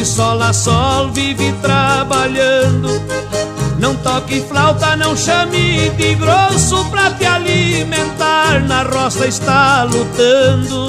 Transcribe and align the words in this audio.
de 0.00 0.06
sol 0.06 0.40
a 0.40 0.50
sol 0.50 1.08
vive 1.08 1.52
trabalhando. 1.60 2.88
Não 3.78 3.94
toque 3.96 4.40
flauta, 4.40 4.96
não 4.96 5.14
chame 5.14 5.90
de 5.90 6.14
grosso 6.14 6.90
pra 6.90 7.10
te 7.10 7.26
alimentar. 7.26 8.66
Na 8.66 8.82
roça 8.82 9.26
está 9.26 9.84
lutando. 9.84 10.86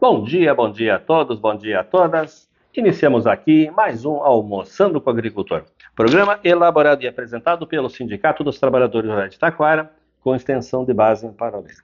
Bom 0.00 0.24
dia, 0.24 0.52
bom 0.52 0.72
dia 0.72 0.96
a 0.96 0.98
todos, 0.98 1.38
bom 1.38 1.54
dia 1.54 1.80
a 1.80 1.84
todas. 1.84 2.48
Iniciamos 2.76 3.28
aqui 3.28 3.70
mais 3.76 4.04
um 4.04 4.16
Almoçando 4.16 5.00
com 5.00 5.08
o 5.08 5.12
Agricultor. 5.12 5.62
Programa 5.94 6.40
elaborado 6.42 7.04
e 7.04 7.06
apresentado 7.06 7.64
pelo 7.64 7.88
Sindicato 7.88 8.42
dos 8.42 8.58
Trabalhadores 8.58 9.08
Rurais 9.08 9.30
de 9.30 9.38
Taquara, 9.38 9.99
com 10.20 10.34
extensão 10.34 10.84
de 10.84 10.92
base 10.92 11.26
em 11.26 11.32
paralelo. 11.32 11.82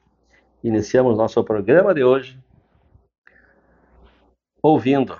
Iniciamos 0.62 1.16
nosso 1.16 1.42
programa 1.44 1.94
de 1.94 2.04
hoje 2.04 2.38
ouvindo 4.62 5.16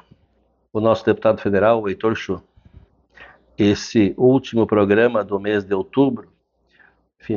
o 0.73 0.81
nosso 0.81 1.05
deputado 1.05 1.41
federal, 1.41 1.89
Heitor 1.89 2.17
Chu. 2.17 2.43
Esse 3.57 4.15
último 4.19 4.67
programa 4.67 5.25
do 5.25 5.39
mês 5.39 5.65
de 5.65 5.73
outubro, 5.73 6.33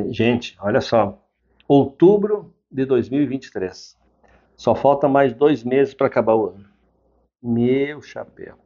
gente, 0.09 0.57
olha 0.59 0.81
só, 0.81 1.23
outubro 1.68 2.53
de 2.69 2.84
2023. 2.85 3.97
Só 4.57 4.75
falta 4.75 5.07
mais 5.07 5.34
dois 5.34 5.63
meses 5.63 5.94
para 5.94 6.07
acabar 6.07 6.35
o 6.35 6.47
ano. 6.47 6.66
Meu 7.41 8.01
chapéu. 8.01 8.57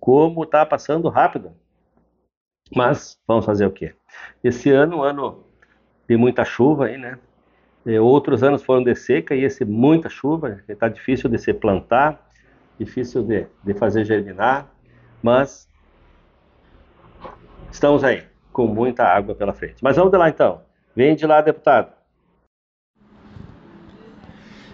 Como 0.00 0.42
está 0.42 0.66
passando 0.66 1.08
rápido. 1.08 1.52
Mas 2.74 3.18
vamos 3.26 3.44
fazer 3.44 3.66
o 3.66 3.70
quê? 3.70 3.94
Esse 4.42 4.70
ano, 4.70 4.98
um 4.98 5.02
ano 5.02 5.44
de 6.10 6.16
muita 6.16 6.44
chuva 6.44 6.86
aí, 6.86 6.98
né? 6.98 7.16
E 7.86 7.96
outros 8.00 8.42
anos 8.42 8.64
foram 8.64 8.82
de 8.82 8.96
seca 8.96 9.32
e 9.32 9.44
esse 9.44 9.64
muita 9.64 10.08
chuva, 10.08 10.60
está 10.68 10.88
difícil 10.88 11.30
de 11.30 11.38
se 11.38 11.54
plantar, 11.54 12.28
difícil 12.76 13.22
de, 13.22 13.46
de 13.62 13.74
fazer 13.74 14.04
germinar, 14.04 14.68
mas 15.22 15.68
estamos 17.70 18.02
aí, 18.02 18.24
com 18.52 18.66
muita 18.66 19.04
água 19.04 19.36
pela 19.36 19.52
frente. 19.52 19.76
Mas 19.80 19.94
vamos 19.94 20.10
de 20.10 20.18
lá 20.18 20.28
então. 20.28 20.62
Vem 20.96 21.14
de 21.14 21.24
lá, 21.24 21.40
deputado. 21.40 21.92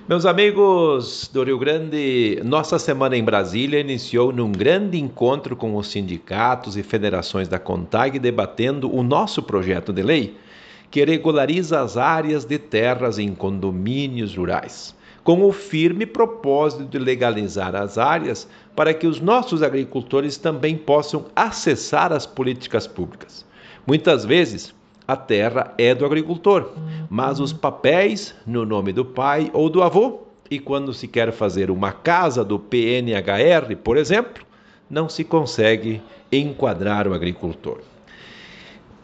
Meus 0.09 0.25
amigos 0.25 1.29
do 1.31 1.45
Rio 1.45 1.59
Grande, 1.59 2.41
nossa 2.45 2.79
semana 2.79 3.15
em 3.15 3.23
Brasília 3.23 3.79
iniciou 3.79 4.33
num 4.33 4.51
grande 4.51 4.99
encontro 4.99 5.55
com 5.55 5.77
os 5.77 5.91
sindicatos 5.91 6.79
e 6.79 6.83
federações 6.83 7.47
da 7.47 7.59
CONTAG 7.59 8.19
debatendo 8.19 8.91
o 8.91 9.03
nosso 9.03 9.43
projeto 9.43 9.93
de 9.93 10.03
lei 10.03 10.46
que 10.91 11.05
regulariza 11.05 11.81
as 11.81 11.97
áreas 11.97 12.45
de 12.45 12.59
terras 12.59 13.19
em 13.19 13.35
condomínios 13.35 14.37
rurais, 14.37 14.95
com 15.23 15.43
o 15.43 15.53
firme 15.53 16.07
propósito 16.07 16.85
de 16.85 16.99
legalizar 16.99 17.75
as 17.75 17.99
áreas 17.99 18.49
para 18.75 18.95
que 18.95 19.07
os 19.07 19.21
nossos 19.21 19.63
agricultores 19.63 20.37
também 20.37 20.77
possam 20.77 21.27
acessar 21.35 22.13
as 22.13 22.27
políticas 22.27 22.87
públicas. 22.87 23.45
Muitas 23.87 24.25
vezes, 24.25 24.75
a 25.07 25.17
terra 25.17 25.73
é 25.79 25.95
do 25.95 26.05
agricultor, 26.05 26.73
mas 27.09 27.41
os 27.41 27.53
papéis 27.53 28.35
no 28.47 28.65
nome 28.65 28.93
do 28.93 29.05
pai 29.05 29.51
ou 29.53 29.71
do 29.71 29.83
avô, 29.83 30.21
e 30.51 30.59
quando 30.59 30.93
se 30.93 31.09
quer 31.09 31.33
fazer 31.33 31.71
uma 31.71 31.93
casa 31.93 32.45
do 32.45 32.59
PNHR, 32.59 33.77
por 33.83 33.97
exemplo, 33.97 34.45
não 34.89 35.09
se 35.09 35.25
consegue 35.25 36.01
enquadrar 36.31 37.09
o 37.09 37.15
agricultor. 37.15 37.79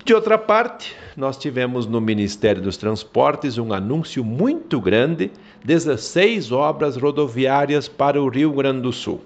De 0.05 0.13
outra 0.13 0.37
parte, 0.37 0.97
nós 1.17 1.37
tivemos 1.37 1.87
no 1.87 2.01
Ministério 2.01 2.61
dos 2.61 2.77
Transportes 2.77 3.57
um 3.57 3.73
anúncio 3.73 4.25
muito 4.25 4.81
grande: 4.81 5.31
16 5.65 6.51
obras 6.51 6.97
rodoviárias 6.97 7.87
para 7.87 8.21
o 8.21 8.29
Rio 8.29 8.51
Grande 8.51 8.81
do 8.81 8.93
Sul. 8.93 9.21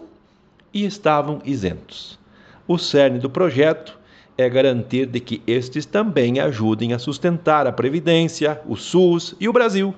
e 0.72 0.86
estavam 0.86 1.42
isentos. 1.44 2.18
O 2.66 2.78
cerne 2.78 3.18
do 3.18 3.28
projeto 3.28 4.00
é 4.40 4.48
garantir 4.48 5.06
de 5.06 5.20
que 5.20 5.42
estes 5.46 5.87
também 5.87 6.40
ajudem 6.40 6.92
a 6.92 6.98
sustentar 6.98 7.66
a 7.66 7.72
Previdência, 7.72 8.60
o 8.66 8.76
SUS 8.76 9.34
e 9.38 9.48
o 9.48 9.52
Brasil. 9.52 9.94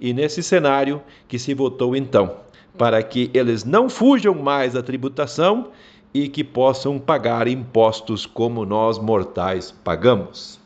E 0.00 0.12
nesse 0.12 0.42
cenário 0.42 1.02
que 1.28 1.38
se 1.38 1.54
votou 1.54 1.94
então, 1.94 2.36
para 2.76 3.02
que 3.02 3.30
eles 3.34 3.64
não 3.64 3.88
fujam 3.88 4.34
mais 4.34 4.72
da 4.72 4.82
tributação 4.82 5.70
e 6.14 6.28
que 6.28 6.44
possam 6.44 6.98
pagar 6.98 7.48
impostos 7.48 8.26
como 8.26 8.64
nós 8.64 8.98
mortais 8.98 9.70
pagamos. 9.70 10.60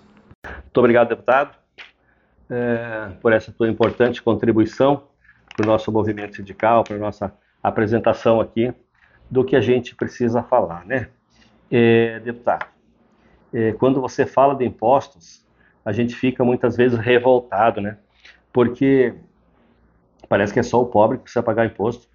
Muito 0.45 0.79
obrigado, 0.79 1.09
deputado, 1.09 1.57
é, 2.51 3.11
por 3.21 3.33
essa 3.33 3.53
tua 3.53 3.69
importante 3.69 4.23
contribuição 4.23 5.05
para 5.57 5.65
o 5.65 5.67
nosso 5.67 5.91
movimento 5.91 6.37
sindical, 6.37 6.85
para 6.85 6.97
a 6.97 6.99
nossa 6.99 7.33
apresentação 7.63 8.41
aqui 8.41 8.73
do 9.31 9.45
que 9.45 9.57
a 9.57 9.61
gente 9.61 9.95
precisa 9.95 10.43
falar, 10.43 10.85
né? 10.85 11.09
É, 11.71 12.21
deputado, 12.21 12.67
é, 13.53 13.73
quando 13.73 14.01
você 14.01 14.27
fala 14.27 14.55
de 14.55 14.65
impostos, 14.65 15.45
a 15.85 15.93
gente 15.93 16.15
fica 16.15 16.45
muitas 16.45 16.77
vezes 16.77 16.99
revoltado, 16.99 17.81
né? 17.81 17.99
Porque 18.53 19.15
parece 20.29 20.53
que 20.53 20.61
é 20.61 20.63
só 20.63 20.83
o 20.83 20.87
pobre 20.87 21.19
que 21.19 21.25
precisa 21.25 21.43
pagar 21.43 21.67
imposto. 21.67 22.09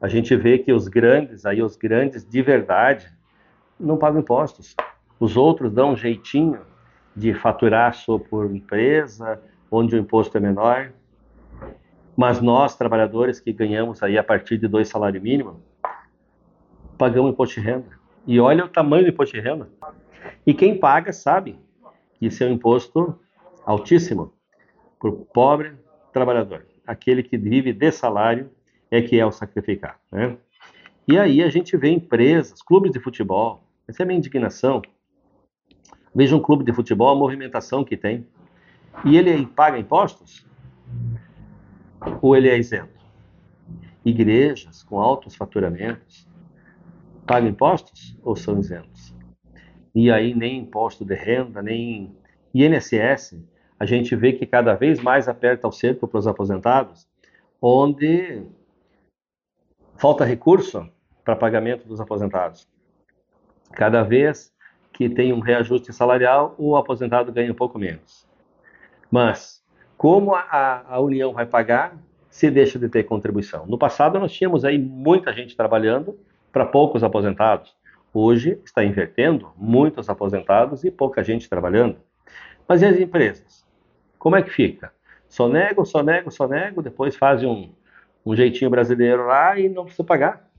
A 0.00 0.08
gente 0.08 0.34
vê 0.34 0.58
que 0.58 0.72
os 0.72 0.88
grandes, 0.88 1.44
aí 1.44 1.62
os 1.62 1.76
grandes 1.76 2.28
de 2.28 2.42
verdade, 2.42 3.06
não 3.78 3.96
pagam 3.96 4.20
impostos. 4.20 4.74
Os 5.18 5.36
outros 5.36 5.72
dão 5.72 5.92
um 5.92 5.96
jeitinho 5.96 6.60
de 7.14 7.34
faturar 7.34 7.94
só 7.94 8.18
por 8.18 8.54
empresa, 8.54 9.40
onde 9.70 9.94
o 9.94 9.98
imposto 9.98 10.36
é 10.36 10.40
menor. 10.40 10.92
Mas 12.16 12.40
nós, 12.40 12.76
trabalhadores 12.76 13.38
que 13.40 13.52
ganhamos 13.52 14.02
aí 14.02 14.18
a 14.18 14.24
partir 14.24 14.58
de 14.58 14.66
dois 14.66 14.88
salários 14.88 15.22
mínimos, 15.22 15.56
pagamos 16.98 17.30
imposto 17.30 17.60
de 17.60 17.66
renda. 17.66 17.88
E 18.26 18.40
olha 18.40 18.64
o 18.64 18.68
tamanho 18.68 19.04
do 19.04 19.10
imposto 19.10 19.36
de 19.36 19.40
renda. 19.40 19.68
E 20.50 20.54
quem 20.54 20.76
paga 20.76 21.12
sabe 21.12 21.56
que 22.14 22.26
isso 22.26 22.42
é 22.42 22.48
um 22.48 22.54
imposto 22.54 23.16
altíssimo 23.64 24.34
para 24.98 25.08
o 25.08 25.12
pobre 25.12 25.76
trabalhador. 26.12 26.66
Aquele 26.84 27.22
que 27.22 27.38
vive 27.38 27.72
de 27.72 27.92
salário 27.92 28.50
é 28.90 29.00
que 29.00 29.16
é 29.16 29.24
o 29.24 29.30
sacrificado. 29.30 30.00
Né? 30.10 30.36
E 31.06 31.16
aí 31.16 31.40
a 31.40 31.48
gente 31.48 31.76
vê 31.76 31.90
empresas, 31.90 32.60
clubes 32.62 32.90
de 32.90 32.98
futebol, 32.98 33.62
essa 33.86 34.02
é 34.02 34.04
a 34.04 34.06
minha 34.08 34.18
indignação. 34.18 34.82
Veja 36.12 36.34
um 36.34 36.40
clube 36.40 36.64
de 36.64 36.72
futebol, 36.72 37.10
a 37.10 37.14
movimentação 37.14 37.84
que 37.84 37.96
tem. 37.96 38.26
E 39.04 39.16
ele 39.16 39.46
paga 39.46 39.78
impostos? 39.78 40.44
Ou 42.20 42.36
ele 42.36 42.48
é 42.48 42.58
isento? 42.58 42.98
Igrejas 44.04 44.82
com 44.82 44.98
altos 44.98 45.36
faturamentos 45.36 46.28
pagam 47.24 47.48
impostos 47.48 48.18
ou 48.24 48.34
são 48.34 48.58
isentos? 48.58 49.19
E 49.94 50.10
aí 50.10 50.34
nem 50.34 50.58
imposto 50.58 51.04
de 51.04 51.14
renda, 51.14 51.62
nem 51.62 52.14
INSS, 52.54 53.42
a 53.78 53.86
gente 53.86 54.14
vê 54.14 54.32
que 54.32 54.46
cada 54.46 54.74
vez 54.74 55.00
mais 55.00 55.28
aperta 55.28 55.66
o 55.66 55.72
cerco 55.72 56.06
para 56.06 56.18
os 56.18 56.26
aposentados, 56.26 57.08
onde 57.60 58.42
falta 59.96 60.24
recurso 60.24 60.88
para 61.24 61.36
pagamento 61.36 61.86
dos 61.86 62.00
aposentados. 62.00 62.68
Cada 63.72 64.02
vez 64.02 64.52
que 64.92 65.08
tem 65.08 65.32
um 65.32 65.40
reajuste 65.40 65.92
salarial, 65.92 66.54
o 66.58 66.76
aposentado 66.76 67.32
ganha 67.32 67.50
um 67.50 67.54
pouco 67.54 67.78
menos. 67.78 68.26
Mas, 69.10 69.64
como 69.96 70.34
a, 70.34 70.84
a 70.86 71.00
União 71.00 71.32
vai 71.32 71.46
pagar, 71.46 71.96
se 72.28 72.50
deixa 72.50 72.78
de 72.78 72.88
ter 72.88 73.04
contribuição. 73.04 73.66
No 73.66 73.78
passado, 73.78 74.18
nós 74.18 74.32
tínhamos 74.32 74.64
aí 74.64 74.78
muita 74.78 75.32
gente 75.32 75.56
trabalhando 75.56 76.18
para 76.52 76.66
poucos 76.66 77.02
aposentados. 77.02 77.74
Hoje 78.12 78.60
está 78.64 78.84
invertendo, 78.84 79.52
muitos 79.56 80.08
aposentados 80.08 80.82
e 80.84 80.90
pouca 80.90 81.22
gente 81.22 81.48
trabalhando. 81.48 81.96
Mas 82.66 82.82
e 82.82 82.86
as 82.86 82.98
empresas? 82.98 83.64
Como 84.18 84.36
é 84.36 84.42
que 84.42 84.50
fica? 84.50 84.92
Só 85.28 85.48
nego, 85.48 85.84
só 85.84 86.02
nego, 86.02 86.30
só 86.30 86.48
nego, 86.48 86.82
depois 86.82 87.16
fazem 87.16 87.48
um, 87.48 87.72
um 88.26 88.34
jeitinho 88.34 88.70
brasileiro 88.70 89.26
lá 89.26 89.58
e 89.58 89.68
não 89.68 89.84
precisa 89.84 90.04
pagar. 90.04 90.50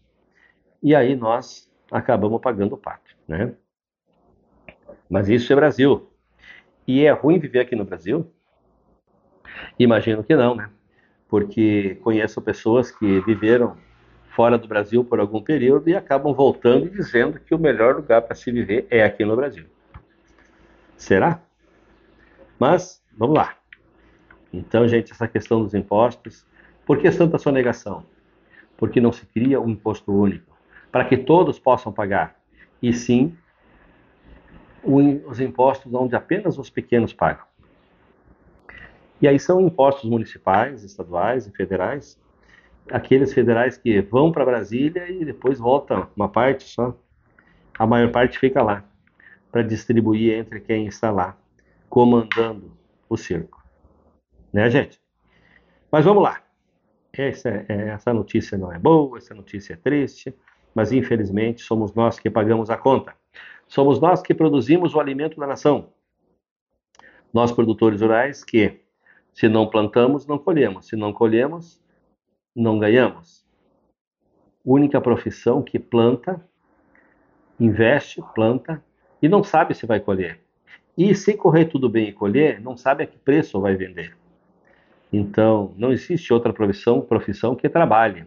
E 0.82 0.96
aí 0.96 1.16
nós 1.16 1.70
acabamos 1.92 2.42
pagando 2.42 2.74
o 2.74 2.78
pato, 2.78 3.16
né? 3.28 3.54
Mas 5.10 5.28
isso 5.28 5.52
é 5.52 5.56
Brasil. 5.56 6.10
E 6.88 7.06
é 7.06 7.12
ruim 7.12 7.38
viver 7.38 7.60
aqui 7.60 7.76
no 7.76 7.84
Brasil? 7.84 8.32
Imagino 9.78 10.24
que 10.24 10.36
não, 10.36 10.56
né? 10.56 10.70
Porque 11.28 11.96
conheço 12.02 12.42
pessoas 12.42 12.92
que 12.92 13.20
viveram 13.22 13.78
fora 14.32 14.58
do 14.58 14.68
Brasil 14.68 15.04
por 15.04 15.20
algum 15.20 15.42
período 15.42 15.90
e 15.90 15.96
acabam 15.96 16.34
voltando 16.34 16.88
e 16.88 16.90
dizendo 16.90 17.40
que 17.40 17.54
o 17.54 17.60
melhor 17.60 17.96
lugar 17.96 18.22
para 18.22 18.36
se 18.36 18.52
viver 18.52 18.88
é 18.90 19.04
aqui 19.04 19.26
no 19.26 19.36
Brasil. 19.36 19.66
Será? 20.96 21.42
Mas, 22.58 23.04
vamos 23.18 23.36
lá. 23.36 23.56
Então, 24.54 24.88
gente, 24.88 25.12
essa 25.12 25.28
questão 25.28 25.62
dos 25.64 25.74
impostos, 25.74 26.46
por 26.86 26.98
que 26.98 27.10
tanta 27.12 27.38
sonegação? 27.38 28.06
Porque 28.78 29.02
não 29.02 29.12
se 29.12 29.26
cria 29.26 29.60
um 29.60 29.70
imposto 29.70 30.14
único, 30.14 30.58
para 30.92 31.06
que 31.06 31.18
todos 31.18 31.60
possam 31.60 31.92
pagar, 31.92 32.40
e 32.82 32.94
sim 32.94 33.36
os 34.84 35.40
impostos 35.40 35.94
onde 35.94 36.16
apenas 36.16 36.58
os 36.58 36.70
pequenos 36.70 37.14
pagam. 37.14 37.46
E 39.22 39.28
aí 39.28 39.38
são 39.38 39.62
impostos 39.62 40.10
municipais, 40.10 40.84
estaduais 40.84 41.46
e 41.46 41.52
federais, 41.52 42.20
aqueles 42.90 43.34
federais 43.34 43.78
que 43.78 44.02
vão 44.02 44.32
para 44.32 44.46
Brasília 44.46 45.10
e 45.10 45.26
depois 45.26 45.60
voltam 45.60 46.08
uma 46.16 46.30
parte 46.30 46.64
só. 46.64 46.98
A 47.78 47.86
maior 47.86 48.12
parte 48.12 48.38
fica 48.38 48.62
lá 48.62 48.84
para 49.52 49.62
distribuir 49.62 50.34
entre 50.34 50.60
quem 50.60 50.86
está 50.86 51.12
lá 51.12 51.38
comandando 51.90 52.72
o 53.10 53.18
circo. 53.18 53.62
Né, 54.54 54.70
gente? 54.70 55.00
Mas 55.92 56.06
vamos 56.06 56.24
lá. 56.24 56.42
Essa, 57.12 57.66
é, 57.68 57.90
essa 57.90 58.14
notícia 58.14 58.58
não 58.58 58.72
é 58.72 58.80
boa, 58.80 59.18
essa 59.18 59.34
notícia 59.34 59.74
é 59.74 59.76
triste, 59.76 60.34
mas 60.74 60.94
infelizmente 60.94 61.62
somos 61.62 61.94
nós 61.94 62.18
que 62.18 62.30
pagamos 62.30 62.70
a 62.70 62.78
conta. 62.78 63.14
Somos 63.68 64.00
nós 64.00 64.22
que 64.22 64.34
produzimos 64.34 64.96
o 64.96 65.00
alimento 65.00 65.40
da 65.40 65.48
nação. 65.48 65.90
Nós, 67.34 67.52
produtores 67.52 68.02
rurais, 68.02 68.44
que 68.44 68.82
se 69.34 69.48
não 69.48 69.70
plantamos, 69.70 70.26
não 70.26 70.38
colhemos. 70.38 70.88
Se 70.88 70.96
não 70.96 71.14
colhemos, 71.14 71.81
não 72.56 72.80
ganhamos. 72.80 73.46
Única 74.64 75.02
profissão 75.02 75.62
que 75.62 75.80
planta, 75.80 76.44
investe, 77.60 78.22
planta 78.36 78.84
e 79.22 79.28
não 79.28 79.44
sabe 79.44 79.74
se 79.74 79.86
vai 79.86 80.00
colher. 80.00 80.40
E 80.98 81.16
se 81.16 81.34
correr 81.34 81.66
tudo 81.66 81.90
bem 81.90 82.10
e 82.10 82.14
colher, 82.14 82.60
não 82.62 82.76
sabe 82.76 83.04
a 83.04 83.08
que 83.08 83.18
preço 83.18 83.60
vai 83.60 83.76
vender. 83.76 84.16
Então, 85.12 85.74
não 85.78 85.92
existe 85.92 86.32
outra 86.32 86.54
profissão, 86.54 87.02
profissão 87.02 87.56
que 87.56 87.68
trabalhe 87.68 88.26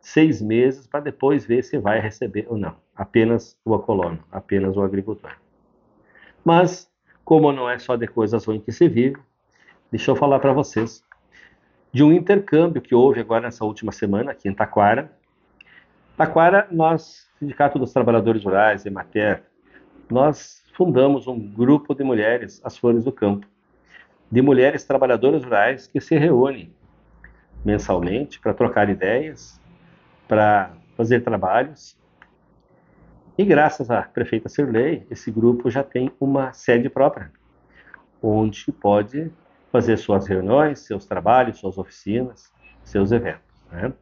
seis 0.00 0.40
meses 0.40 0.86
para 0.86 1.00
depois 1.00 1.46
ver 1.46 1.62
se 1.64 1.78
vai 1.78 1.98
receber 1.98 2.46
ou 2.48 2.56
não. 2.56 2.76
Apenas 2.94 3.56
o 3.64 3.78
colono, 3.78 4.22
apenas 4.30 4.76
o 4.76 4.82
agricultor. 4.82 5.32
Mas, 6.44 6.90
como 7.24 7.50
não 7.52 7.68
é 7.68 7.78
só 7.78 7.96
de 7.96 8.06
coisas 8.06 8.44
ruins 8.44 8.62
que 8.62 8.72
se 8.72 8.86
vive, 8.88 9.16
deixa 9.90 10.10
eu 10.10 10.16
falar 10.16 10.38
para 10.38 10.52
vocês 10.52 11.02
de 11.94 12.02
um 12.02 12.12
intercâmbio 12.12 12.82
que 12.82 12.92
houve 12.92 13.20
agora 13.20 13.42
nessa 13.42 13.64
última 13.64 13.92
semana 13.92 14.32
aqui 14.32 14.48
em 14.48 14.52
Taquara. 14.52 15.12
Taquara, 16.16 16.66
nós, 16.72 17.30
Sindicato 17.38 17.78
dos 17.78 17.92
Trabalhadores 17.92 18.42
Rurais, 18.42 18.84
EMATER, 18.84 19.44
nós 20.10 20.64
fundamos 20.76 21.28
um 21.28 21.38
grupo 21.38 21.94
de 21.94 22.02
mulheres, 22.02 22.60
as 22.64 22.76
Flores 22.76 23.04
do 23.04 23.12
Campo, 23.12 23.46
de 24.28 24.42
mulheres 24.42 24.82
trabalhadoras 24.82 25.44
rurais 25.44 25.86
que 25.86 26.00
se 26.00 26.18
reúnem 26.18 26.74
mensalmente 27.64 28.40
para 28.40 28.52
trocar 28.52 28.90
ideias, 28.90 29.60
para 30.26 30.72
fazer 30.96 31.20
trabalhos. 31.22 31.96
E 33.38 33.44
graças 33.44 33.88
à 33.88 34.02
prefeita 34.02 34.48
Sirley, 34.48 35.06
esse 35.08 35.30
grupo 35.30 35.70
já 35.70 35.84
tem 35.84 36.10
uma 36.18 36.52
sede 36.52 36.88
própria, 36.90 37.30
onde 38.20 38.72
pode 38.72 39.30
fazer 39.74 39.96
suas 39.96 40.28
reuniões, 40.28 40.86
seus 40.86 41.04
trabalhos, 41.04 41.58
suas 41.58 41.76
oficinas, 41.78 42.52
seus 42.84 43.10
eventos. 43.10 43.60
Né? 43.72 43.92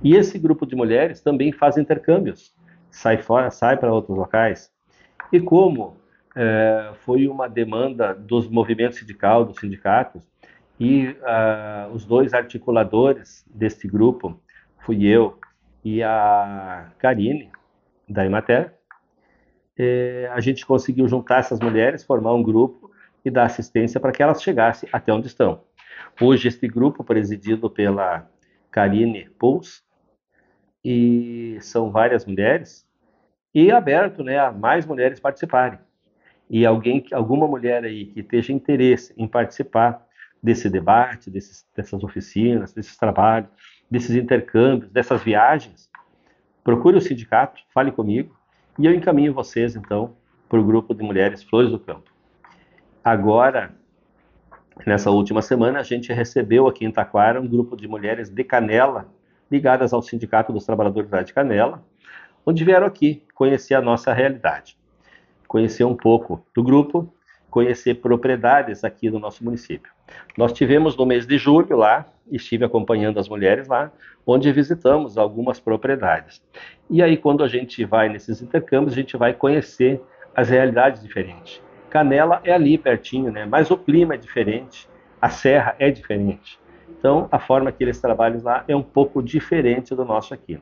E 0.00 0.14
esse 0.14 0.38
grupo 0.38 0.64
de 0.64 0.76
mulheres 0.76 1.20
também 1.20 1.50
faz 1.50 1.76
intercâmbios, 1.76 2.54
sai 2.92 3.18
fora, 3.18 3.50
sai 3.50 3.76
para 3.76 3.92
outros 3.92 4.16
locais. 4.16 4.70
E 5.32 5.40
como 5.40 5.96
é, 6.36 6.92
foi 7.00 7.26
uma 7.26 7.48
demanda 7.48 8.14
dos 8.14 8.48
movimentos 8.48 9.00
sindical, 9.00 9.44
dos 9.44 9.58
sindicatos, 9.58 10.22
e 10.78 11.08
uh, 11.08 11.92
os 11.92 12.04
dois 12.06 12.32
articuladores 12.32 13.44
deste 13.52 13.88
grupo, 13.88 14.40
fui 14.78 15.04
eu 15.04 15.40
e 15.84 16.04
a 16.04 16.86
Karine, 17.00 17.50
da 18.08 18.24
Imater, 18.24 18.74
é, 19.76 20.30
a 20.32 20.40
gente 20.40 20.64
conseguiu 20.64 21.08
juntar 21.08 21.40
essas 21.40 21.58
mulheres, 21.58 22.04
formar 22.04 22.32
um 22.32 22.42
grupo 22.44 22.89
e 23.24 23.30
dar 23.30 23.44
assistência 23.44 24.00
para 24.00 24.12
que 24.12 24.22
elas 24.22 24.42
chegassem 24.42 24.88
até 24.92 25.12
onde 25.12 25.26
estão. 25.26 25.62
Hoje, 26.20 26.48
este 26.48 26.66
grupo, 26.68 27.04
presidido 27.04 27.70
pela 27.70 28.28
Karine 28.70 29.28
Puls, 29.38 29.82
e 30.84 31.58
são 31.60 31.90
várias 31.90 32.24
mulheres, 32.24 32.86
e 33.54 33.70
aberto 33.70 34.22
né, 34.22 34.38
a 34.38 34.50
mais 34.50 34.86
mulheres 34.86 35.20
participarem. 35.20 35.78
E 36.48 36.64
alguém, 36.64 37.04
alguma 37.12 37.46
mulher 37.46 37.84
aí 37.84 38.06
que 38.06 38.20
esteja 38.20 38.52
interesse 38.52 39.14
em 39.16 39.28
participar 39.28 40.04
desse 40.42 40.68
debate, 40.68 41.30
desses, 41.30 41.66
dessas 41.76 42.02
oficinas, 42.02 42.72
desses 42.72 42.96
trabalhos, 42.96 43.50
desses 43.90 44.16
intercâmbios, 44.16 44.90
dessas 44.90 45.22
viagens, 45.22 45.90
procure 46.64 46.96
o 46.96 47.00
sindicato, 47.00 47.60
fale 47.72 47.92
comigo 47.92 48.36
e 48.78 48.86
eu 48.86 48.94
encaminho 48.94 49.34
vocês 49.34 49.76
então 49.76 50.16
para 50.48 50.58
o 50.58 50.64
grupo 50.64 50.94
de 50.94 51.02
mulheres 51.02 51.42
Flores 51.42 51.70
do 51.70 51.78
Campo. 51.78 52.09
Agora, 53.02 53.72
nessa 54.86 55.10
última 55.10 55.40
semana, 55.40 55.80
a 55.80 55.82
gente 55.82 56.12
recebeu 56.12 56.66
aqui 56.66 56.84
em 56.84 56.90
Taquara 56.90 57.40
um 57.40 57.48
grupo 57.48 57.74
de 57.74 57.88
mulheres 57.88 58.28
de 58.28 58.44
Canela, 58.44 59.08
ligadas 59.50 59.94
ao 59.94 60.02
Sindicato 60.02 60.52
dos 60.52 60.66
Trabalhadores 60.66 61.10
de 61.24 61.32
Canela, 61.32 61.82
onde 62.44 62.62
vieram 62.62 62.86
aqui 62.86 63.22
conhecer 63.34 63.74
a 63.74 63.80
nossa 63.80 64.12
realidade, 64.12 64.76
conhecer 65.48 65.84
um 65.84 65.96
pouco 65.96 66.44
do 66.54 66.62
grupo, 66.62 67.10
conhecer 67.50 67.94
propriedades 67.94 68.84
aqui 68.84 69.08
do 69.08 69.18
nosso 69.18 69.42
município. 69.42 69.90
Nós 70.36 70.52
tivemos 70.52 70.94
no 70.94 71.06
mês 71.06 71.26
de 71.26 71.38
julho 71.38 71.78
lá, 71.78 72.06
estive 72.30 72.66
acompanhando 72.66 73.18
as 73.18 73.30
mulheres 73.30 73.66
lá, 73.66 73.90
onde 74.26 74.52
visitamos 74.52 75.16
algumas 75.16 75.58
propriedades. 75.58 76.42
E 76.90 77.02
aí, 77.02 77.16
quando 77.16 77.42
a 77.42 77.48
gente 77.48 77.82
vai 77.86 78.10
nesses 78.10 78.42
intercâmbios, 78.42 78.92
a 78.92 78.96
gente 78.96 79.16
vai 79.16 79.32
conhecer 79.32 80.02
as 80.34 80.50
realidades 80.50 81.02
diferentes. 81.02 81.62
Canela 81.90 82.40
é 82.44 82.52
ali 82.52 82.78
pertinho, 82.78 83.30
né? 83.30 83.44
Mas 83.44 83.70
o 83.70 83.76
clima 83.76 84.14
é 84.14 84.16
diferente, 84.16 84.88
a 85.20 85.28
serra 85.28 85.74
é 85.78 85.90
diferente. 85.90 86.58
Então, 86.88 87.28
a 87.30 87.38
forma 87.38 87.72
que 87.72 87.82
eles 87.82 88.00
trabalham 88.00 88.42
lá 88.42 88.64
é 88.68 88.76
um 88.76 88.82
pouco 88.82 89.22
diferente 89.22 89.94
do 89.94 90.04
nosso 90.04 90.32
aqui. 90.32 90.60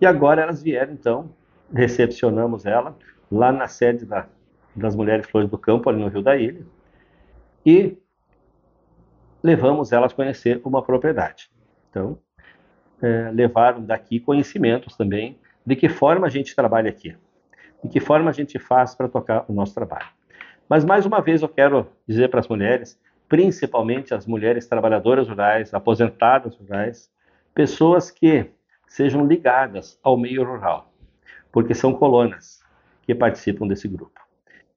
E 0.00 0.06
agora 0.06 0.42
elas 0.42 0.62
vieram, 0.62 0.92
então, 0.92 1.30
recepcionamos 1.72 2.64
ela 2.66 2.96
lá 3.30 3.52
na 3.52 3.66
sede 3.66 4.04
da, 4.04 4.26
das 4.74 4.96
Mulheres 4.96 5.26
Flores 5.28 5.50
do 5.50 5.58
Campo, 5.58 5.88
ali 5.88 6.00
no 6.00 6.08
Rio 6.08 6.22
da 6.22 6.36
Ilha, 6.36 6.64
e 7.64 7.98
levamos 9.42 9.92
elas 9.92 10.12
a 10.12 10.14
conhecer 10.14 10.60
uma 10.64 10.82
propriedade. 10.82 11.50
Então, 11.90 12.18
é, 13.02 13.30
levaram 13.32 13.82
daqui 13.82 14.20
conhecimentos 14.20 14.96
também 14.96 15.38
de 15.64 15.76
que 15.76 15.88
forma 15.88 16.26
a 16.26 16.30
gente 16.30 16.54
trabalha 16.54 16.90
aqui, 16.90 17.16
de 17.82 17.90
que 17.90 18.00
forma 18.00 18.30
a 18.30 18.32
gente 18.32 18.58
faz 18.58 18.94
para 18.94 19.08
tocar 19.08 19.44
o 19.48 19.52
nosso 19.52 19.74
trabalho. 19.74 20.19
Mas 20.70 20.84
mais 20.84 21.04
uma 21.04 21.20
vez 21.20 21.42
eu 21.42 21.48
quero 21.48 21.88
dizer 22.06 22.28
para 22.28 22.38
as 22.38 22.46
mulheres, 22.46 22.96
principalmente 23.28 24.14
as 24.14 24.24
mulheres 24.24 24.68
trabalhadoras 24.68 25.28
rurais, 25.28 25.74
aposentadas 25.74 26.54
rurais, 26.54 27.10
pessoas 27.52 28.08
que 28.08 28.48
sejam 28.86 29.26
ligadas 29.26 29.98
ao 30.00 30.16
meio 30.16 30.44
rural, 30.44 30.92
porque 31.50 31.74
são 31.74 31.92
colonas 31.92 32.62
que 33.02 33.12
participam 33.12 33.66
desse 33.66 33.88
grupo. 33.88 34.20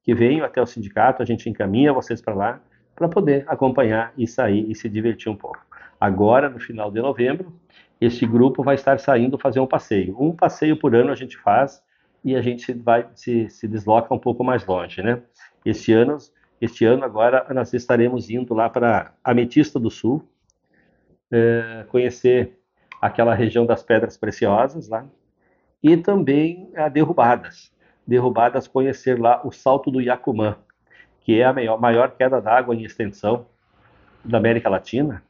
Que 0.03 0.15
venham 0.15 0.43
até 0.43 0.59
o 0.59 0.65
sindicato, 0.65 1.21
a 1.21 1.25
gente 1.25 1.47
encaminha 1.47 1.93
vocês 1.93 2.19
para 2.19 2.33
lá 2.33 2.59
para 2.95 3.07
poder 3.07 3.45
acompanhar 3.47 4.13
e 4.17 4.25
sair 4.25 4.67
e 4.71 4.73
se 4.73 4.89
divertir 4.89 5.31
um 5.31 5.35
pouco. 5.35 5.63
Agora, 6.01 6.50
no 6.50 6.59
final 6.59 6.89
de 6.89 7.00
novembro, 7.01 7.53
este 8.01 8.25
grupo 8.25 8.63
vai 8.63 8.73
estar 8.73 9.00
saindo 9.00 9.38
fazer 9.38 9.59
um 9.59 9.67
passeio. 9.67 10.19
Um 10.19 10.35
passeio 10.35 10.75
por 10.75 10.95
ano 10.95 11.12
a 11.12 11.15
gente 11.15 11.38
faz 11.38 11.83
e 12.24 12.36
a 12.36 12.42
gente 12.42 12.72
vai 12.74 13.08
se, 13.15 13.50
se 13.50 13.68
desloca 13.68 14.13
um 14.13 14.20
pouco 14.20 14.44
mais 14.44 14.65
longe, 14.65 15.01
né? 15.01 15.22
Este 15.65 15.92
ano, 15.94 16.18
este 16.62 16.86
ano 16.86 17.03
agora 17.03 17.46
nós 17.53 17.74
estaremos 17.74 18.30
indo 18.30 18.53
lá 18.53 18.70
para 18.70 19.13
Ametista 19.24 19.80
do 19.80 19.89
Sul, 19.89 20.27
é, 21.32 21.86
conhecer 21.89 22.60
aquela 23.01 23.34
região 23.34 23.65
das 23.65 23.84
Pedras 23.84 24.18
Preciosas 24.18 24.88
lá 24.88 25.06
e 25.82 25.98
também 25.98 26.72
a 26.75 26.88
Derrubadas. 26.88 27.72
Derrubadas 28.08 28.68
conhecer 28.68 29.20
lá 29.20 29.42
o 29.46 29.51
Salto 29.51 29.92
do 29.92 30.00
Iacumã, 30.00 30.58
que 31.22 31.39
é 31.39 31.46
a 31.46 31.53
maior, 31.53 31.80
maior 31.80 32.12
queda 32.12 32.42
d'água 32.42 32.75
em 32.75 32.84
extensão 32.84 33.46
da 34.24 34.38
América 34.38 34.70
Latina, 34.70 35.24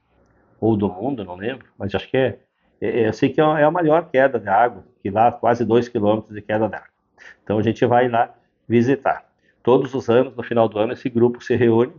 ou 0.59 0.77
do 0.77 0.87
mundo, 0.87 1.25
não 1.25 1.35
lembro, 1.35 1.67
mas 1.77 1.93
acho 1.93 2.09
que 2.09 2.15
é, 2.15 2.27
é, 2.27 2.35
é 2.35 2.52
eu 2.85 3.13
sei 3.13 3.29
que 3.29 3.39
é, 3.39 3.43
é 3.43 3.63
a 3.63 3.71
maior 3.71 4.09
queda 4.09 4.39
de 4.39 4.49
água, 4.49 4.83
que 5.01 5.09
lá 5.09 5.31
quase 5.31 5.63
2 5.65 5.87
quilômetros 5.87 6.33
de 6.33 6.41
queda 6.41 6.67
d'água. 6.67 6.87
Então 7.43 7.57
a 7.57 7.63
gente 7.63 7.85
vai 7.85 8.07
lá 8.09 8.33
visitar. 8.67 9.25
Todos 9.61 9.93
os 9.93 10.09
anos, 10.09 10.35
no 10.35 10.43
final 10.43 10.67
do 10.67 10.77
ano, 10.77 10.93
esse 10.93 11.09
grupo 11.09 11.41
se 11.43 11.55
reúne, 11.55 11.93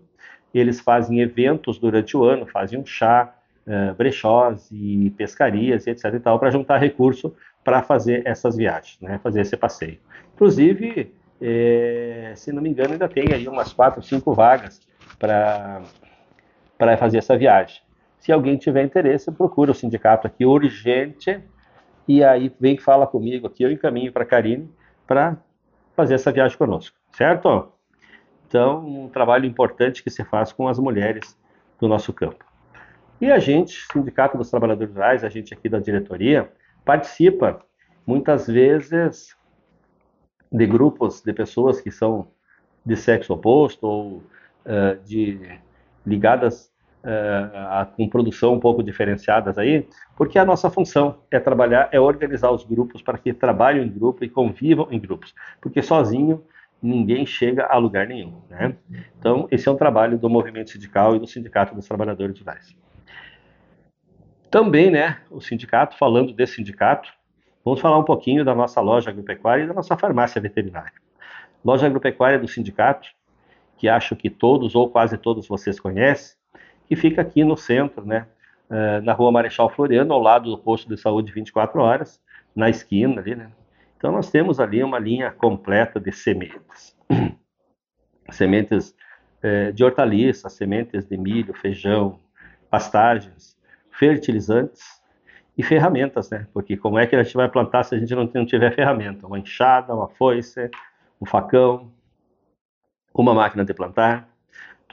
eles 0.53 0.81
fazem 0.81 1.21
eventos 1.21 1.79
durante 1.79 2.17
o 2.17 2.25
ano, 2.25 2.47
fazem 2.47 2.79
um 2.79 2.87
chá, 2.87 3.35
brechós 3.97 4.69
e 4.71 5.11
pescarias 5.17 5.87
e 5.87 5.91
etc 5.91 6.05
e 6.15 6.21
tal, 6.21 6.39
para 6.39 6.51
juntar 6.51 6.77
recurso 6.79 7.35
para 7.63 7.83
fazer 7.83 8.23
essas 8.27 8.57
viagens, 8.57 9.01
né, 9.01 9.19
fazer 9.23 9.41
esse 9.41 9.57
passeio. 9.57 9.99
Inclusive, 10.35 11.15
é, 11.41 12.33
se 12.37 12.53
não 12.53 12.63
me 12.63 12.69
engano, 12.69 12.93
ainda 12.93 13.09
tem 13.09 13.33
aí 13.33 13.49
umas 13.49 13.73
quatro, 13.73 14.03
cinco 14.03 14.35
vagas 14.35 14.81
para 15.19 15.83
fazer 16.99 17.19
essa 17.19 17.37
viagem. 17.37 17.81
Se 18.25 18.33
alguém 18.33 18.57
tiver 18.57 18.83
interesse, 18.83 19.31
procura 19.31 19.71
o 19.71 19.75
sindicato 19.75 20.27
aqui 20.27 20.47
urgente 20.47 21.45
e 22.09 22.25
aí 22.25 22.51
vem 22.59 22.75
que 22.75 22.83
fala 22.83 23.07
comigo 23.07 23.47
aqui, 23.47 23.63
eu 23.63 23.71
encaminho 23.71 24.11
para 24.11 24.23
a 24.23 24.27
Karine 24.27 24.73
para 25.07 25.37
fazer 25.95 26.15
essa 26.15 26.33
viagem 26.33 26.57
conosco, 26.57 26.97
certo? 27.13 27.71
Então, 28.47 28.83
um 28.83 29.11
trabalho 29.11 29.45
importante 29.45 30.03
que 30.03 30.09
se 30.09 30.25
faz 30.25 30.55
com 30.55 30.67
as 30.67 30.79
mulheres 30.79 31.39
do 31.79 31.87
nosso 31.87 32.15
campo. 32.15 32.43
E 33.21 33.31
a 33.31 33.39
gente, 33.39 33.87
Sindicato 33.93 34.39
dos 34.39 34.49
Trabalhadores 34.49 34.95
Rurais, 34.95 35.23
a 35.23 35.29
gente 35.29 35.53
aqui 35.53 35.69
da 35.69 35.79
diretoria, 35.79 36.51
participa 36.83 37.61
muitas 38.07 38.47
vezes 38.47 39.37
de 40.51 40.67
grupos 40.67 41.21
de 41.21 41.35
pessoas 41.35 41.79
que 41.79 41.91
são 41.91 42.29
de 42.87 42.97
sexo 42.97 43.35
oposto 43.35 43.87
ou 43.87 44.23
uh, 44.65 45.05
de 45.05 45.61
ligadas 46.07 46.74
uh, 47.05 47.87
com 47.97 48.09
produção 48.09 48.55
um 48.55 48.61
pouco 48.61 48.83
diferenciadas 48.83 49.59
aí, 49.59 49.87
porque 50.17 50.39
a 50.39 50.45
nossa 50.45 50.71
função 50.71 51.19
é 51.31 51.39
trabalhar, 51.39 51.89
é 51.93 52.01
organizar 52.01 52.51
os 52.51 52.65
grupos 52.65 53.03
para 53.03 53.19
que 53.19 53.33
trabalhem 53.33 53.87
em 53.87 53.91
grupo 53.91 54.25
e 54.25 54.29
convivam 54.29 54.89
em 54.91 54.99
grupos, 54.99 55.35
porque 55.61 55.83
sozinho 55.83 56.43
ninguém 56.83 57.25
chega 57.25 57.67
a 57.67 57.79
lugar 57.79 58.07
nenhum, 58.07 58.41
né? 58.51 58.75
Então 59.19 59.47
esse 59.51 59.69
é 59.69 59.73
um 59.73 59.77
trabalho 59.77 60.19
do 60.19 60.29
movimento 60.29 60.71
sindical 60.71 61.17
e 61.17 61.19
do 61.19 61.27
sindicato 61.27 61.75
dos 61.75 61.87
trabalhadores 61.87 62.39
rurais. 62.39 62.77
Também, 64.51 64.91
né, 64.91 65.19
o 65.31 65.41
sindicato, 65.41 65.97
falando 65.99 66.33
desse 66.33 66.55
sindicato, 66.55 67.11
Vamos 67.65 67.81
falar 67.81 67.99
um 67.99 68.05
pouquinho 68.05 68.45
da 68.45 68.55
nossa 68.55 68.79
loja 68.83 69.09
agropecuária 69.09 69.65
e 69.65 69.67
da 69.67 69.73
nossa 69.73 69.97
farmácia 69.97 70.39
veterinária. 70.39 70.93
Loja 71.65 71.87
agropecuária 71.87 72.39
do 72.39 72.47
sindicato, 72.47 73.09
que 73.79 73.89
acho 73.89 74.15
que 74.15 74.29
todos 74.29 74.75
ou 74.75 74.91
quase 74.91 75.17
todos 75.17 75.49
vocês 75.49 75.81
conhecem, 75.81 76.37
que 76.87 76.97
fica 76.97 77.23
aqui 77.23 77.45
no 77.45 77.57
centro, 77.57 78.05
né, 78.05 78.27
eh, 78.71 79.01
na 79.01 79.13
rua 79.13 79.33
Marechal 79.33 79.71
Floriano, 79.71 80.13
ao 80.13 80.21
lado 80.21 80.51
do 80.51 80.59
posto 80.59 80.89
de 80.89 80.97
saúde 81.01 81.33
24 81.33 81.81
horas, 81.81 82.21
na 82.55 82.69
esquina 82.69 83.21
ali, 83.21 83.35
né. 83.35 83.51
Então 83.97 84.13
nós 84.13 84.31
temos 84.31 84.61
ali 84.61 84.83
uma 84.83 84.99
linha 84.99 85.31
completa 85.31 85.99
de 85.99 86.13
sementes. 86.13 86.97
sementes 88.31 88.95
eh, 89.43 89.73
de 89.73 89.85
hortaliças, 89.85 90.53
sementes 90.53 91.07
de 91.07 91.17
milho, 91.17 91.55
feijão, 91.55 92.19
pastagens, 92.71 93.57
fertilizantes, 93.91 95.03
e 95.57 95.63
ferramentas, 95.63 96.31
né? 96.31 96.47
Porque 96.53 96.77
como 96.77 96.99
é 96.99 97.07
que 97.07 97.15
a 97.15 97.23
gente 97.23 97.37
vai 97.37 97.49
plantar 97.49 97.85
se 97.85 97.95
a 97.95 97.99
gente 97.99 98.15
não, 98.15 98.29
não 98.35 98.45
tiver 98.45 98.75
ferramenta? 98.75 99.27
Uma 99.27 99.39
enxada, 99.39 99.95
uma 99.95 100.09
foice, 100.09 100.71
um 101.21 101.27
facão, 101.27 101.93
uma 103.15 103.33
máquina 103.33 103.65
de 103.65 103.73
plantar. 103.73 104.29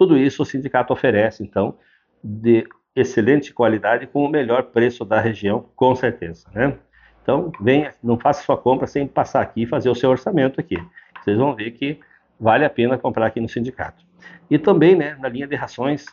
Tudo 0.01 0.17
isso 0.17 0.41
o 0.41 0.45
sindicato 0.47 0.91
oferece, 0.91 1.43
então, 1.43 1.77
de 2.23 2.67
excelente 2.95 3.53
qualidade 3.53 4.07
com 4.07 4.25
o 4.25 4.27
melhor 4.27 4.63
preço 4.63 5.05
da 5.05 5.21
região, 5.21 5.69
com 5.75 5.93
certeza, 5.93 6.47
né? 6.55 6.75
Então, 7.21 7.51
venha, 7.61 7.93
não 8.01 8.17
faça 8.17 8.41
sua 8.41 8.57
compra 8.57 8.87
sem 8.87 9.05
passar 9.05 9.41
aqui 9.41 9.61
e 9.61 9.67
fazer 9.67 9.91
o 9.91 9.93
seu 9.93 10.09
orçamento 10.09 10.59
aqui. 10.59 10.75
Vocês 11.21 11.37
vão 11.37 11.53
ver 11.55 11.69
que 11.69 11.99
vale 12.39 12.65
a 12.65 12.69
pena 12.69 12.97
comprar 12.97 13.27
aqui 13.27 13.39
no 13.39 13.47
sindicato. 13.47 14.03
E 14.49 14.57
também, 14.57 14.95
né, 14.95 15.15
na 15.19 15.29
linha 15.29 15.45
de 15.45 15.55
rações 15.55 16.07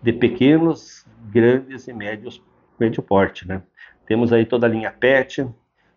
de 0.00 0.14
pequenos, 0.14 1.06
grandes 1.30 1.88
e 1.88 1.92
médios 1.92 2.42
médio 2.80 3.02
porte, 3.02 3.46
né? 3.46 3.62
Temos 4.06 4.32
aí 4.32 4.46
toda 4.46 4.66
a 4.66 4.70
linha 4.70 4.90
PET, 4.90 5.46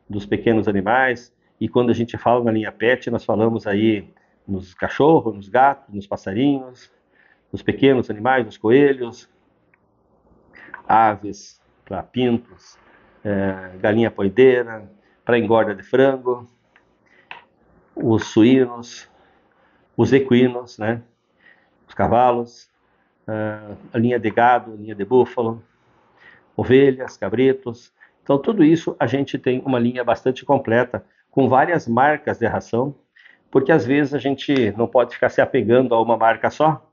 dos 0.10 0.26
pequenos 0.26 0.68
animais, 0.68 1.34
e 1.62 1.70
quando 1.70 1.92
a 1.92 1.94
gente 1.94 2.18
fala 2.18 2.44
na 2.44 2.52
linha 2.52 2.74
PET, 2.74 3.10
nós 3.10 3.24
falamos 3.24 3.66
aí 3.66 4.14
nos 4.46 4.74
cachorros, 4.74 5.34
nos 5.34 5.48
gatos, 5.48 5.96
nos 5.96 6.06
passarinhos, 6.06 6.94
nos 7.56 7.62
pequenos 7.62 8.10
animais, 8.10 8.46
nos 8.46 8.58
coelhos, 8.58 9.30
aves, 10.86 11.62
para 11.86 12.04
pintos, 12.04 12.78
é, 13.24 13.78
galinha 13.80 14.12
poideira, 14.12 14.92
para 15.24 15.40
engorda 15.40 15.74
de 15.74 15.82
frango, 15.82 16.46
os 17.96 18.26
suínos, 18.26 19.10
os 19.96 20.12
equinos, 20.12 20.78
né, 20.78 21.02
os 21.88 21.94
cavalos, 21.94 22.70
é, 23.26 23.76
a 23.94 23.98
linha 23.98 24.20
de 24.20 24.30
gado, 24.30 24.74
a 24.74 24.76
linha 24.76 24.94
de 24.94 25.06
búfalo, 25.06 25.64
ovelhas, 26.58 27.16
cabritos. 27.16 27.94
Então, 28.22 28.38
tudo 28.38 28.66
isso 28.66 28.98
a 29.00 29.08
gente 29.08 29.40
tem 29.40 29.62
uma 29.66 29.80
linha 29.80 30.04
bastante 30.04 30.44
completa, 30.44 31.06
com 31.32 31.48
várias 31.48 31.88
marcas 31.88 32.38
de 32.38 32.48
ração, 32.48 32.94
porque 33.50 33.72
às 33.72 33.86
vezes 33.86 34.14
a 34.14 34.20
gente 34.20 34.74
não 34.76 34.88
pode 34.88 35.14
ficar 35.14 35.30
se 35.30 35.40
apegando 35.40 35.96
a 35.96 36.02
uma 36.02 36.18
marca 36.18 36.50
só, 36.50 36.86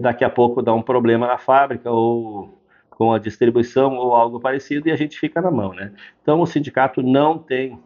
daqui 0.00 0.24
a 0.24 0.30
pouco 0.30 0.62
dá 0.62 0.72
um 0.72 0.82
problema 0.82 1.26
na 1.26 1.38
fábrica 1.38 1.90
ou 1.90 2.58
com 2.90 3.12
a 3.12 3.18
distribuição 3.18 3.96
ou 3.96 4.14
algo 4.14 4.38
parecido 4.38 4.88
e 4.88 4.92
a 4.92 4.96
gente 4.96 5.18
fica 5.18 5.40
na 5.40 5.50
mão, 5.50 5.72
né? 5.72 5.92
Então 6.22 6.40
o 6.40 6.46
sindicato 6.46 7.02
não 7.02 7.38
tem 7.38 7.78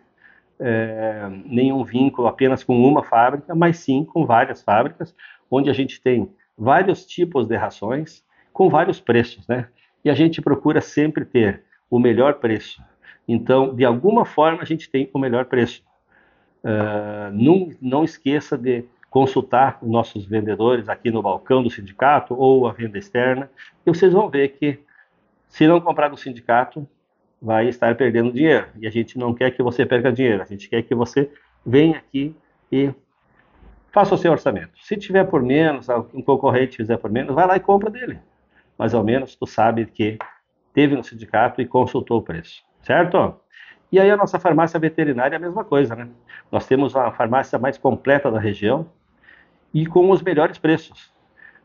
é, 0.58 1.28
nenhum 1.46 1.84
vínculo 1.84 2.26
apenas 2.26 2.64
com 2.64 2.76
uma 2.76 3.02
fábrica, 3.02 3.54
mas 3.54 3.78
sim 3.78 4.04
com 4.04 4.26
várias 4.26 4.62
fábricas, 4.62 5.14
onde 5.50 5.70
a 5.70 5.72
gente 5.72 6.00
tem 6.00 6.28
vários 6.56 7.06
tipos 7.06 7.46
de 7.46 7.56
rações 7.56 8.24
com 8.52 8.68
vários 8.68 9.00
preços, 9.00 9.46
né? 9.46 9.68
E 10.04 10.10
a 10.10 10.14
gente 10.14 10.42
procura 10.42 10.80
sempre 10.80 11.24
ter 11.24 11.62
o 11.90 11.98
melhor 11.98 12.34
preço. 12.34 12.82
Então, 13.26 13.74
de 13.74 13.84
alguma 13.84 14.24
forma, 14.24 14.62
a 14.62 14.64
gente 14.64 14.90
tem 14.90 15.08
o 15.12 15.18
melhor 15.18 15.46
preço. 15.46 15.82
Uh, 16.62 17.30
não, 17.32 17.70
não 17.80 18.04
esqueça 18.04 18.56
de 18.56 18.84
consultar 19.14 19.78
nossos 19.80 20.26
vendedores 20.26 20.88
aqui 20.88 21.09
no 21.09 21.23
balcão 21.23 21.62
do 21.62 21.71
sindicato 21.71 22.35
ou 22.35 22.66
a 22.66 22.73
venda 22.73 22.99
externa, 22.99 23.49
e 23.87 23.88
vocês 23.88 24.12
vão 24.12 24.28
ver 24.28 24.49
que 24.49 24.80
se 25.47 25.68
não 25.68 25.80
comprar 25.80 26.09
do 26.09 26.16
sindicato, 26.16 26.85
vai 27.40 27.68
estar 27.68 27.94
perdendo 27.94 28.33
dinheiro. 28.33 28.66
E 28.76 28.88
a 28.88 28.90
gente 28.90 29.16
não 29.16 29.33
quer 29.33 29.52
que 29.52 29.62
você 29.62 29.87
perca 29.87 30.12
dinheiro, 30.12 30.42
a 30.42 30.47
gente 30.47 30.68
quer 30.68 30.83
que 30.83 30.97
você 30.97 31.30
venha 31.64 31.99
aqui 31.99 32.35
e 32.73 32.92
faça 33.92 34.16
o 34.16 34.18
seu 34.18 34.33
orçamento. 34.33 34.73
Se 34.83 34.97
tiver 34.97 35.23
por 35.23 35.44
menos, 35.44 35.88
um 36.12 36.21
concorrente 36.21 36.78
fizer 36.78 36.97
por 36.97 37.09
menos, 37.09 37.37
vai 37.37 37.47
lá 37.47 37.54
e 37.54 37.61
compra 37.61 37.90
dele. 37.90 38.18
Mas 38.76 38.94
ao 38.94 39.04
menos 39.04 39.37
tu 39.37 39.47
sabe 39.47 39.87
que 39.87 40.18
teve 40.73 40.97
no 40.97 41.04
sindicato 41.04 41.62
e 41.62 41.66
consultou 41.66 42.18
o 42.18 42.23
preço, 42.23 42.64
certo? 42.83 43.37
E 43.92 44.00
aí 44.00 44.11
a 44.11 44.16
nossa 44.16 44.40
farmácia 44.40 44.80
veterinária 44.80 45.37
é 45.37 45.38
a 45.38 45.40
mesma 45.40 45.62
coisa, 45.62 45.94
né? 45.94 46.09
Nós 46.50 46.66
temos 46.66 46.97
a 46.97 47.12
farmácia 47.12 47.61
mais 47.61 47.78
completa 47.78 48.28
da 48.28 48.40
região, 48.40 48.88
e 49.74 49.84
com 49.84 50.08
os 50.10 50.22
melhores 50.22 50.56
preços. 50.56 51.12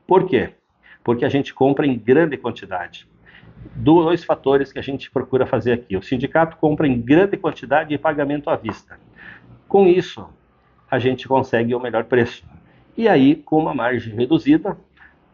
Por 0.08 0.26
quê? 0.26 0.50
Porque 1.04 1.24
a 1.24 1.30
gente 1.30 1.54
compra 1.54 1.86
em 1.86 1.98
grande 1.98 2.36
quantidade. 2.36 3.08
Dois 3.76 4.24
fatores 4.24 4.74
que 4.74 4.80
a 4.80 4.82
gente 4.82 5.12
procura 5.12 5.46
fazer 5.46 5.74
aqui. 5.74 5.96
O 5.96 6.02
sindicato 6.02 6.58
compra 6.58 6.88
em 6.88 7.00
grande 7.00 7.38
quantidade 7.38 7.94
e 7.94 7.98
pagamento 7.98 8.50
à 8.50 8.56
vista. 8.56 9.00
Com 9.68 9.86
isso, 9.86 10.28
a 10.90 10.98
gente 10.98 11.28
consegue 11.28 11.76
o 11.76 11.80
melhor 11.80 12.06
preço. 12.06 12.44
E 12.98 13.08
aí, 13.08 13.36
com 13.36 13.60
uma 13.60 13.74
margem 13.74 14.16
reduzida, 14.16 14.76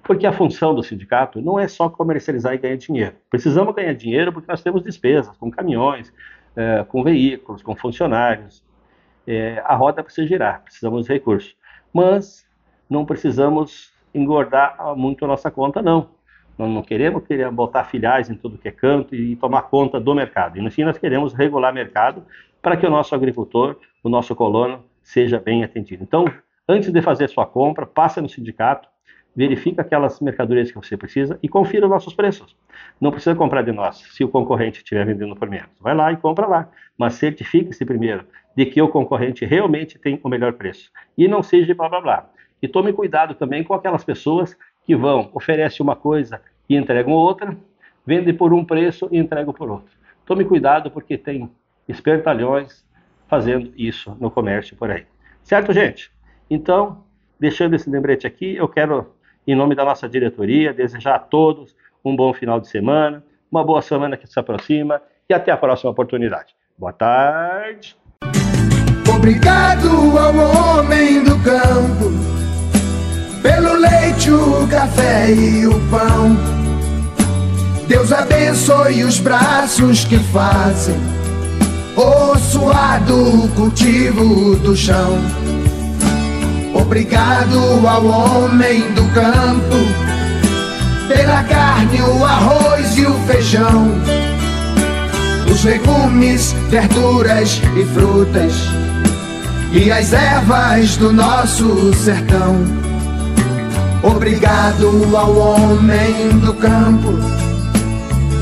porque 0.03 0.27
a 0.27 0.33
função 0.33 0.75
do 0.75 0.83
sindicato 0.83 1.41
não 1.41 1.57
é 1.57 1.67
só 1.67 1.89
comercializar 1.89 2.53
e 2.53 2.57
ganhar 2.57 2.75
dinheiro. 2.75 3.15
Precisamos 3.29 3.73
ganhar 3.73 3.93
dinheiro 3.93 4.33
porque 4.33 4.51
nós 4.51 4.61
temos 4.61 4.83
despesas 4.83 5.35
com 5.37 5.49
caminhões, 5.49 6.13
é, 6.55 6.83
com 6.83 7.03
veículos, 7.03 7.63
com 7.63 7.75
funcionários. 7.75 8.63
É, 9.25 9.63
a 9.65 9.75
roda 9.75 10.03
precisa 10.03 10.27
girar, 10.27 10.61
precisamos 10.61 11.05
de 11.05 11.13
recursos. 11.13 11.55
Mas 11.93 12.44
não 12.89 13.05
precisamos 13.05 13.91
engordar 14.13 14.77
muito 14.95 15.25
a 15.25 15.27
nossa 15.27 15.51
conta, 15.51 15.81
não. 15.81 16.09
Nós 16.57 16.69
não 16.69 16.81
queremos, 16.81 17.25
querer 17.25 17.51
botar 17.51 17.83
filiais 17.83 18.29
em 18.29 18.35
tudo 18.35 18.57
que 18.57 18.67
é 18.67 18.71
canto 18.71 19.13
e 19.13 19.35
tomar 19.35 19.63
conta 19.63 19.99
do 19.99 20.15
mercado. 20.15 20.57
E 20.57 20.61
no 20.61 20.71
fim, 20.71 20.83
nós 20.83 20.97
queremos 20.97 21.33
regular 21.33 21.71
o 21.71 21.75
mercado 21.75 22.23
para 22.61 22.77
que 22.77 22.85
o 22.85 22.89
nosso 22.89 23.13
agricultor, 23.13 23.75
o 24.01 24.09
nosso 24.09 24.33
colono, 24.35 24.83
seja 25.03 25.37
bem 25.37 25.63
atendido. 25.63 26.03
Então, 26.03 26.25
antes 26.67 26.91
de 26.91 27.01
fazer 27.01 27.27
sua 27.27 27.45
compra, 27.45 27.85
passe 27.85 28.21
no 28.21 28.29
sindicato, 28.29 28.87
verifique 29.35 29.81
aquelas 29.81 30.21
mercadorias 30.21 30.71
que 30.71 30.77
você 30.77 30.95
precisa 30.95 31.37
e 31.43 31.49
confira 31.49 31.85
os 31.85 31.91
nossos 31.91 32.13
preços. 32.13 32.55
Não 33.01 33.11
precisa 33.11 33.35
comprar 33.35 33.61
de 33.61 33.73
nós 33.73 33.97
se 33.97 34.23
o 34.23 34.29
concorrente 34.29 34.77
estiver 34.77 35.05
vendendo 35.05 35.35
por 35.35 35.49
menos. 35.49 35.69
Vai 35.81 35.93
lá 35.93 36.11
e 36.13 36.17
compra 36.17 36.47
lá, 36.47 36.69
mas 36.97 37.15
certifique-se 37.15 37.83
primeiro 37.85 38.25
de 38.55 38.65
que 38.65 38.81
o 38.81 38.87
concorrente 38.87 39.43
realmente 39.43 39.99
tem 39.99 40.21
o 40.23 40.29
melhor 40.29 40.53
preço. 40.53 40.89
E 41.17 41.27
não 41.27 41.43
seja 41.43 41.75
blá 41.75 41.89
blá 41.89 41.99
blá. 41.99 42.29
E 42.61 42.67
tome 42.67 42.93
cuidado 42.93 43.35
também 43.35 43.63
com 43.63 43.73
aquelas 43.73 44.03
pessoas 44.03 44.57
que 44.85 44.95
vão, 44.95 45.29
oferecem 45.33 45.83
uma 45.83 45.95
coisa 45.95 46.41
e 46.69 46.75
entregam 46.75 47.13
outra, 47.13 47.57
vendem 48.05 48.33
por 48.33 48.53
um 48.53 48.63
preço 48.63 49.07
e 49.11 49.17
entregam 49.17 49.53
por 49.53 49.69
outro. 49.69 49.91
Tome 50.25 50.45
cuidado 50.45 50.89
porque 50.89 51.17
tem 51.17 51.49
espertalhões 51.87 52.85
fazendo 53.27 53.71
isso 53.75 54.15
no 54.19 54.29
comércio 54.29 54.75
por 54.75 54.89
aí. 54.89 55.05
Certo, 55.43 55.73
gente? 55.73 56.11
Então, 56.49 57.03
deixando 57.39 57.75
esse 57.75 57.89
lembrete 57.89 58.25
aqui, 58.25 58.55
eu 58.55 58.67
quero, 58.67 59.13
em 59.45 59.55
nome 59.55 59.75
da 59.75 59.83
nossa 59.83 60.07
diretoria, 60.07 60.73
desejar 60.73 61.15
a 61.15 61.19
todos 61.19 61.75
um 62.03 62.15
bom 62.15 62.33
final 62.33 62.59
de 62.59 62.67
semana, 62.67 63.23
uma 63.51 63.63
boa 63.63 63.81
semana 63.81 64.17
que 64.17 64.27
se 64.27 64.39
aproxima 64.39 65.01
e 65.29 65.33
até 65.33 65.51
a 65.51 65.57
próxima 65.57 65.91
oportunidade. 65.91 66.55
Boa 66.77 66.93
tarde. 66.93 67.95
Obrigado 69.07 69.87
ao 70.17 70.79
homem 70.79 71.23
do 71.23 71.41
campo 71.43 72.44
pelo 73.45 73.77
leite, 73.77 74.31
o 74.31 74.67
café 74.67 75.31
e 75.31 75.67
o 75.67 75.79
pão. 75.91 76.35
Deus 77.87 78.11
abençoe 78.11 79.03
os 79.03 79.19
braços 79.19 80.03
que 80.03 80.17
fazem 80.17 80.95
o 81.95 82.35
suado 82.39 83.47
cultivo 83.55 84.55
do 84.55 84.75
chão. 84.75 85.19
Obrigado 86.73 87.87
ao 87.87 88.05
homem 88.07 88.81
do 88.93 89.03
campo 89.13 89.77
pela 91.07 91.43
carne, 91.43 92.01
o 92.01 92.25
arroz 92.25 92.97
e 92.97 93.05
o 93.05 93.13
feijão, 93.27 93.91
os 95.51 95.63
legumes, 95.63 96.55
verduras 96.71 97.61
e 97.77 97.85
frutas 97.93 98.53
e 99.71 99.91
as 99.91 100.13
ervas 100.13 100.97
do 100.97 101.13
nosso 101.13 101.93
sertão. 101.93 102.84
Obrigado 104.03 105.15
ao 105.15 105.35
homem 105.35 106.39
do 106.39 106.53
campo 106.53 107.13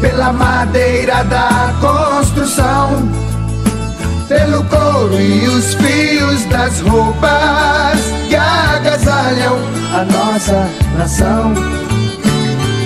pela 0.02 0.34
madeira 0.34 1.24
da 1.24 1.74
construção, 1.80 3.10
pelo 4.28 4.64
couro 4.66 5.20
e 5.20 5.48
os 5.48 5.74
fios 5.76 6.44
das 6.46 6.82
roupas 6.82 8.02
que 8.28 8.36
agasalham 8.36 9.58
a 9.94 10.04
nossa 10.04 10.70
nação. 10.98 11.54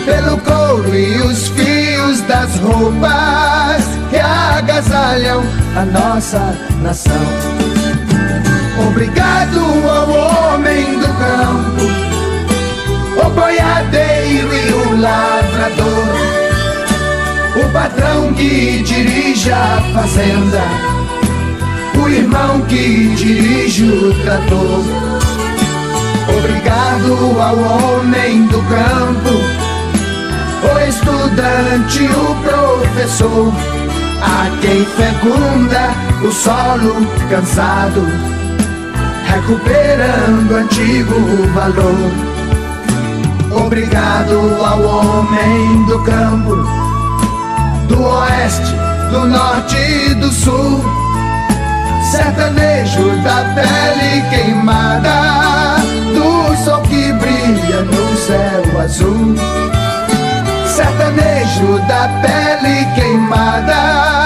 Pelo 0.05 0.37
couro 0.37 0.95
e 0.95 1.21
os 1.21 1.47
fios 1.49 2.21
das 2.21 2.55
roupas 2.59 3.83
que 4.11 4.17
agasalham 4.17 5.43
a 5.75 5.85
nossa 5.85 6.55
nação. 6.81 7.13
Obrigado 8.87 9.59
ao 9.89 10.53
homem 10.53 10.99
do 10.99 11.07
campo 11.07 11.76
boiadeiro 13.57 14.53
e 14.53 14.73
o 14.73 15.01
lavrador, 15.01 16.05
o 17.55 17.71
patrão 17.73 18.33
que 18.33 18.83
dirige 18.83 19.51
a 19.51 19.81
fazenda, 19.93 20.61
o 21.99 22.07
irmão 22.07 22.61
que 22.61 23.15
dirige 23.15 23.83
o 23.83 24.13
trator. 24.23 24.83
Obrigado 26.37 27.41
ao 27.41 27.57
homem 27.57 28.45
do 28.47 28.61
campo, 28.63 29.33
o 30.63 30.79
estudante, 30.87 32.03
o 32.03 32.35
professor, 32.43 33.53
a 34.21 34.49
quem 34.61 34.85
fecunda 34.85 35.93
o 36.23 36.31
solo 36.31 37.07
cansado, 37.29 38.05
recuperando 39.25 40.55
antigo 40.55 41.47
valor. 41.53 42.36
Obrigado 43.67 44.63
ao 44.63 44.81
homem 44.81 45.83
do 45.87 45.99
campo, 46.03 46.55
do 47.89 48.01
oeste, 48.01 48.73
do 49.11 49.27
norte 49.27 49.75
e 49.75 50.13
do 50.15 50.31
sul. 50.31 50.81
Sertanejo 52.09 53.09
da 53.23 53.43
pele 53.53 54.21
queimada, 54.29 55.75
do 56.15 56.55
sol 56.63 56.81
que 56.83 57.11
brilha 57.11 57.81
no 57.81 58.15
céu 58.15 58.79
azul. 58.81 59.35
Sertanejo 60.65 61.77
da 61.89 62.07
pele 62.21 62.85
queimada 62.95 64.17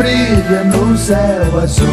brilha 0.00 0.64
no 0.64 0.96
céu 0.96 1.60
azul. 1.62 1.86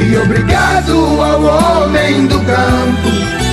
E 0.00 0.16
obrigado 0.16 1.20
ao 1.20 1.42
homem 1.42 2.26
do 2.26 2.40
campo 2.40 3.10
que 3.38 3.43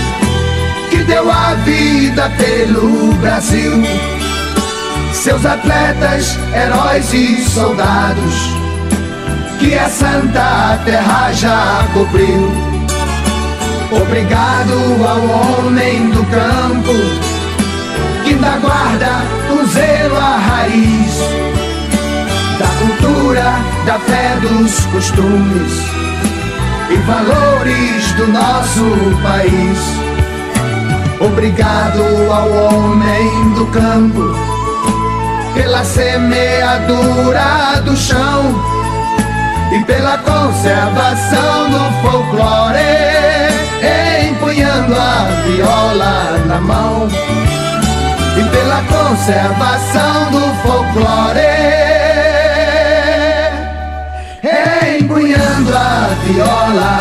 deu 1.11 1.29
a 1.29 1.55
vida 1.65 2.31
pelo 2.37 3.13
Brasil. 3.15 3.83
Seus 5.11 5.45
atletas, 5.45 6.37
heróis 6.55 7.13
e 7.13 7.35
soldados 7.49 8.35
que 9.59 9.77
a 9.77 9.89
santa 9.89 10.79
terra 10.85 11.33
já 11.33 11.85
cobriu. 11.93 12.49
Obrigado 13.91 14.73
ao 15.05 15.65
homem 15.65 16.09
do 16.11 16.23
campo 16.27 16.93
que 18.23 18.29
ainda 18.29 18.57
guarda 18.59 19.21
com 19.49 19.65
zelo 19.65 20.15
a 20.15 20.37
raiz 20.37 21.19
da 22.57 22.67
cultura, 22.79 23.55
da 23.85 23.99
fé, 23.99 24.37
dos 24.41 24.85
costumes 24.85 25.73
e 26.89 26.95
valores 27.05 28.13
do 28.13 28.27
nosso 28.27 29.21
país. 29.21 30.10
Obrigado 31.23 32.01
ao 32.31 32.49
homem 32.49 33.53
do 33.53 33.67
campo 33.67 34.35
pela 35.53 35.83
semeadura 35.83 37.79
do 37.85 37.95
chão 37.95 38.55
e 39.71 39.83
pela 39.85 40.17
conservação 40.17 41.69
do 41.69 41.79
folclore, 42.01 42.79
empunhando 44.29 44.95
a 44.95 45.27
viola 45.45 46.39
na 46.47 46.59
mão. 46.59 47.07
E 48.37 48.43
pela 48.49 48.81
conservação 48.83 50.31
do 50.31 50.55
folclore, 50.63 51.41
empunhando 54.99 55.77
a 55.77 56.09
viola 56.25 57.00